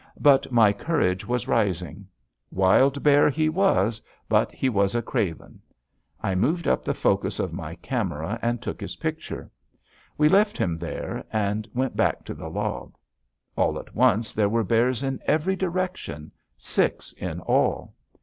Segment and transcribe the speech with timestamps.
[0.19, 2.07] But my courage was rising.
[2.49, 5.61] Wild bear he was, but he was a craven.
[6.23, 9.51] I moved up the focus of my camera and took his picture.
[10.17, 12.95] We left him there and went back to the log.
[13.55, 17.93] All at once there were bears in every direction, six in all.